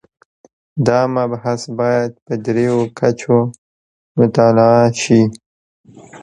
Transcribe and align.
دا 0.87 0.99
مبحث 1.15 1.61
باید 1.79 2.11
په 2.25 2.33
درېیو 2.45 2.79
کچو 2.99 3.37
مطالعه 4.17 4.85
شي. 5.01 5.21